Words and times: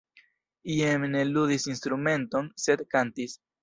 Jim 0.77 1.05
ne 1.13 1.23
ludis 1.31 1.69
instrumenton, 1.77 2.53
sed 2.67 2.87
kantis. 2.95 3.43